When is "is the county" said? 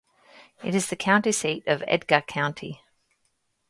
0.73-1.31